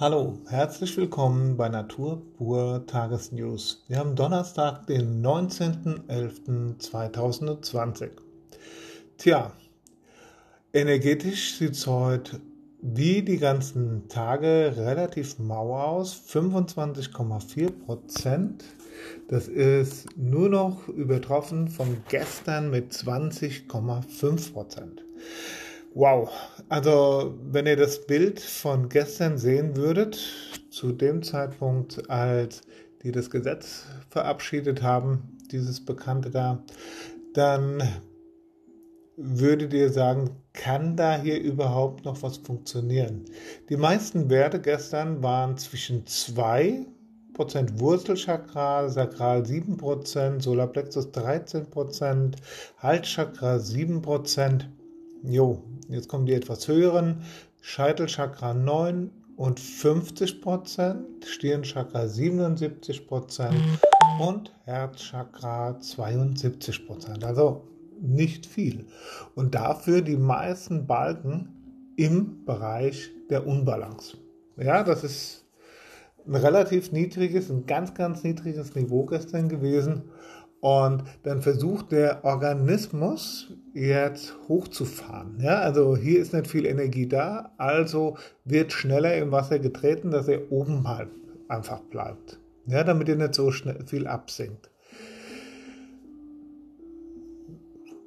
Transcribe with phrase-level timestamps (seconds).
[0.00, 3.84] Hallo, herzlich willkommen bei Natur pur Tagesnews.
[3.86, 8.08] Wir haben Donnerstag, den 19.11.2020.
[9.18, 9.52] Tja,
[10.72, 12.40] energetisch sieht es heute
[12.80, 16.18] wie die ganzen Tage relativ mau aus.
[16.30, 18.64] 25,4 Prozent.
[19.28, 25.04] Das ist nur noch übertroffen von gestern mit 20,5 Prozent.
[25.92, 26.30] Wow,
[26.68, 30.20] also wenn ihr das Bild von gestern sehen würdet,
[30.70, 32.62] zu dem Zeitpunkt, als
[33.02, 36.62] die das Gesetz verabschiedet haben, dieses Bekannte da,
[37.34, 37.82] dann
[39.16, 43.24] würdet ihr sagen, kann da hier überhaupt noch was funktionieren?
[43.68, 46.86] Die meisten Werte gestern waren zwischen 2%
[47.80, 52.36] Wurzelchakra, Sakral 7%, Solarplexus 13%,
[52.78, 54.66] Halschakra 7%.
[55.22, 57.22] Jo, jetzt kommen die etwas höheren.
[57.60, 63.56] Scheitelchakra 9 und 50 Prozent, Stirnchakra 77 Prozent
[64.20, 67.24] und Herzchakra 72 Prozent.
[67.24, 67.68] Also
[68.00, 68.86] nicht viel.
[69.34, 74.16] Und dafür die meisten Balken im Bereich der Unbalance.
[74.56, 75.46] Ja, das ist
[76.26, 80.02] ein relativ niedriges, ein ganz, ganz niedriges Niveau gestern gewesen.
[80.60, 85.38] Und dann versucht der Organismus jetzt hochzufahren.
[85.40, 90.28] Ja, also hier ist nicht viel Energie da, also wird schneller im Wasser getreten, dass
[90.28, 91.08] er oben halt
[91.48, 92.38] einfach bleibt.
[92.66, 94.70] Ja, damit er nicht so schnell viel absinkt.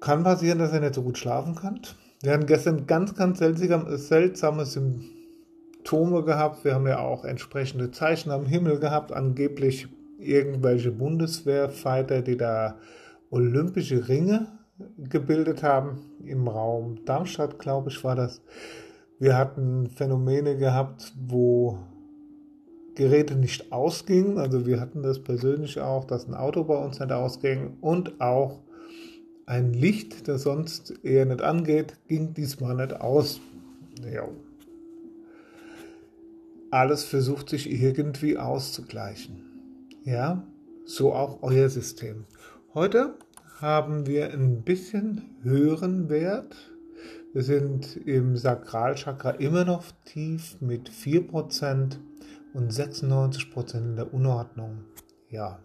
[0.00, 1.80] Kann passieren, dass er nicht so gut schlafen kann.
[2.22, 6.64] Wir haben gestern ganz, ganz seltsame Symptome gehabt.
[6.64, 12.76] Wir haben ja auch entsprechende Zeichen am Himmel gehabt, angeblich irgendwelche Bundeswehrfighter, die da
[13.30, 14.57] olympische Ringe
[14.98, 18.42] gebildet haben im Raum Darmstadt, glaube ich, war das.
[19.18, 21.78] Wir hatten Phänomene gehabt, wo
[22.94, 24.38] Geräte nicht ausgingen.
[24.38, 28.60] Also wir hatten das persönlich auch, dass ein Auto bei uns nicht ausging und auch
[29.46, 33.40] ein Licht, das sonst eher nicht angeht, ging diesmal nicht aus.
[34.12, 34.28] Ja.
[36.70, 39.42] Alles versucht sich irgendwie auszugleichen.
[40.04, 40.44] Ja,
[40.84, 42.24] so auch euer System.
[42.74, 43.14] Heute
[43.60, 46.56] haben wir ein bisschen höheren Wert.
[47.32, 51.96] Wir sind im Sakralchakra immer noch tief mit 4%
[52.54, 54.84] und 96% in der Unordnung.
[55.28, 55.58] Ja.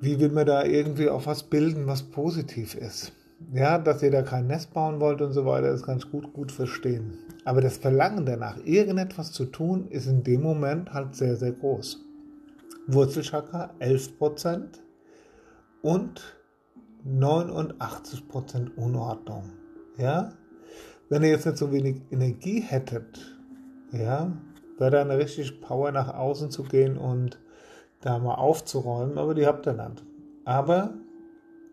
[0.00, 3.12] Wie will man da irgendwie auch was bilden, was positiv ist?
[3.52, 6.50] Ja, dass ihr da kein Nest bauen wollt und so weiter, ist ganz gut, gut
[6.50, 7.18] verstehen.
[7.44, 12.00] Aber das Verlangen danach, irgendetwas zu tun, ist in dem Moment halt sehr, sehr groß.
[12.86, 14.83] Wurzelchakra 11%
[15.84, 16.22] und
[17.06, 19.50] 89% Unordnung.
[19.98, 20.32] Ja?
[21.10, 23.20] Wenn ihr jetzt nicht so wenig Energie hättet,
[23.92, 24.32] ja,
[24.78, 27.38] wäre da eine richtige Power nach außen zu gehen und
[28.00, 30.02] da mal aufzuräumen, aber die habt ihr nicht.
[30.46, 30.94] Aber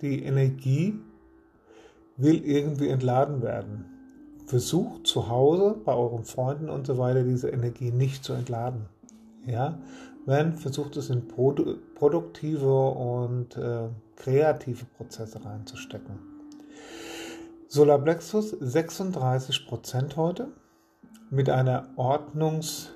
[0.02, 1.00] die Energie
[2.18, 3.86] will irgendwie entladen werden.
[4.46, 8.88] Versucht zu Hause bei euren Freunden und so weiter diese Energie nicht zu entladen.
[9.46, 9.80] Ja,
[10.26, 16.20] wenn versucht es in produ produktive und äh, kreative Prozesse reinzustecken.
[17.68, 20.50] Solar Plexus 36% heute
[21.30, 22.92] mit einer Ordnungs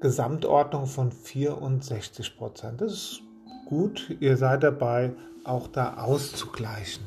[0.00, 2.76] Gesamtordnung von 64%.
[2.76, 3.22] Das ist
[3.66, 5.12] gut, ihr seid dabei,
[5.44, 7.04] auch da auszugleichen.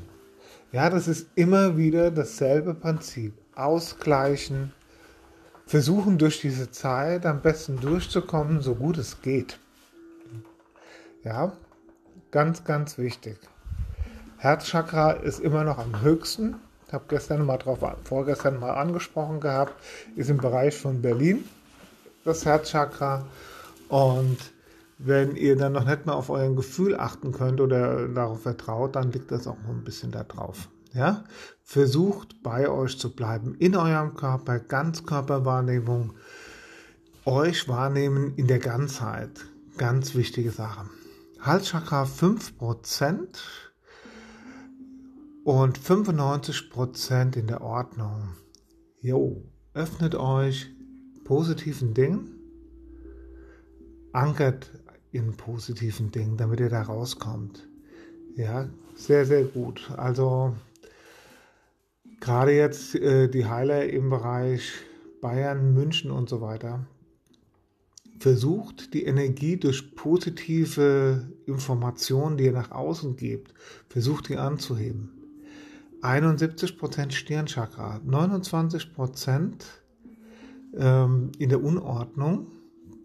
[0.71, 3.33] Ja, das ist immer wieder dasselbe Prinzip.
[3.55, 4.73] Ausgleichen,
[5.73, 9.57] versuchen durch diese Zeit am besten durchzukommen, so gut es geht.
[11.23, 11.53] Ja,
[12.29, 13.39] ganz, ganz wichtig.
[14.37, 16.57] Herzchakra ist immer noch am höchsten.
[16.85, 19.73] Ich habe gestern mal drauf, vorgestern mal angesprochen gehabt,
[20.15, 21.43] ist im Bereich von Berlin
[22.23, 23.25] das Herzchakra.
[23.89, 24.37] Und
[24.99, 29.11] wenn ihr dann noch nicht mehr auf euer Gefühl achten könnt oder darauf vertraut, dann
[29.11, 30.67] liegt das auch noch ein bisschen da drauf.
[30.93, 31.23] Ja?
[31.63, 36.13] Versucht bei euch zu bleiben, in eurem Körper, Ganzkörperwahrnehmung,
[37.25, 39.45] euch wahrnehmen in der Ganzheit.
[39.77, 40.85] Ganz wichtige Sache.
[41.39, 43.27] Halschakra 5%
[45.43, 48.35] und 95% in der Ordnung.
[49.01, 49.43] Jo,
[49.73, 50.69] öffnet euch
[51.23, 52.39] positiven Dingen,
[54.11, 54.71] ankert
[55.11, 57.67] in positiven Dingen, damit ihr da rauskommt.
[58.35, 59.91] Ja, sehr, sehr gut.
[59.97, 60.55] Also
[62.23, 64.71] gerade jetzt äh, die Heiler im Bereich
[65.19, 66.85] Bayern, München und so weiter,
[68.17, 73.53] versucht die Energie durch positive Informationen, die ihr nach außen gebt,
[73.89, 75.09] versucht die anzuheben.
[76.01, 79.53] 71% Stirnchakra, 29%
[80.77, 82.47] ähm, in der Unordnung.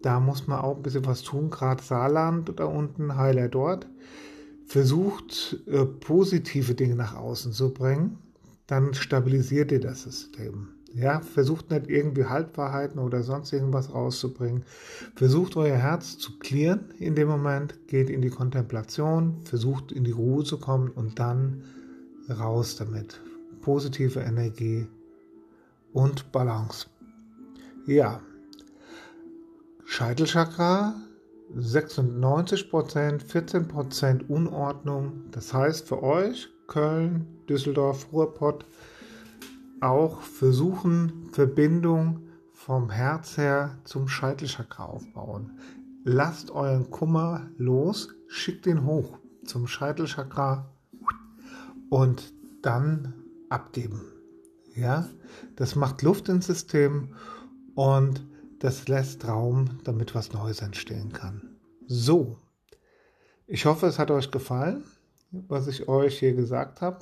[0.01, 3.87] Da muss man auch ein bisschen was tun, gerade Saarland da unten, Highlight dort.
[4.65, 8.17] Versucht äh, positive Dinge nach außen zu bringen,
[8.69, 10.67] dann stabilisiert ihr das System.
[10.93, 14.63] Ja, versucht nicht irgendwie Halbwahrheiten oder sonst irgendwas rauszubringen.
[15.15, 20.11] Versucht euer Herz zu klären in dem Moment, geht in die Kontemplation, versucht in die
[20.11, 21.63] Ruhe zu kommen und dann
[22.29, 23.19] raus damit.
[23.61, 24.87] Positive Energie
[25.93, 26.87] und Balance.
[27.85, 28.21] Ja,
[29.85, 30.95] Scheitelchakra
[31.55, 35.23] 96%, 14% Unordnung.
[35.31, 38.65] Das heißt für euch Köln, Düsseldorf, Ruhrpott
[39.81, 42.21] auch versuchen, Verbindung
[42.53, 45.59] vom Herz her zum Scheitelchakra aufbauen.
[46.05, 50.69] Lasst euren Kummer los, schickt ihn hoch zum Scheitelchakra
[51.89, 53.13] und dann
[53.49, 54.01] abgeben.
[54.75, 55.09] Ja,
[55.55, 57.15] das macht Luft ins System
[57.75, 58.25] und
[58.59, 61.57] das lässt Raum, damit was Neues entstehen kann.
[61.87, 62.37] So,
[63.47, 64.83] ich hoffe, es hat euch gefallen,
[65.31, 66.99] was ich euch hier gesagt habe,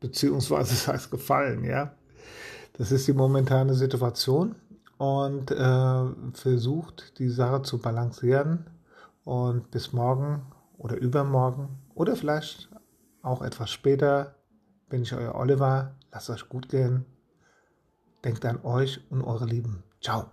[0.00, 1.94] beziehungsweise es heißt gefallen, ja.
[2.74, 4.56] Das ist die momentane Situation
[4.98, 8.66] und äh, versucht die Sache zu balancieren
[9.24, 10.42] und bis morgen
[10.76, 12.68] oder übermorgen oder vielleicht
[13.22, 14.34] auch etwas später
[14.88, 15.94] bin ich euer Oliver.
[16.12, 17.06] Lasst euch gut gehen.
[18.24, 19.82] Denkt an euch und eure Lieben.
[20.00, 20.30] Ciao.